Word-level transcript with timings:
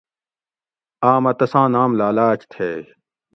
آمہ 1.11 1.31
تساں 1.37 1.67
نام 1.73 1.91
لالاچ 1.99 2.41
تھیئ 2.51 2.81